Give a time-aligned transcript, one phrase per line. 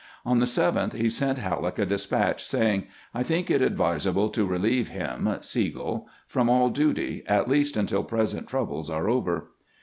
[0.25, 4.47] On the 7th he sent HaUeck a despatch, saying:" I think it ad visable to
[4.47, 9.51] relieve him [Sigel] from all duty, at least until present troubles are over."